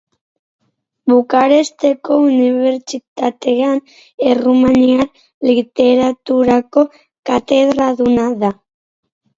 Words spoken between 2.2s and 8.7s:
Unibertsitatean Errumaniar Literaturako katedraduna da.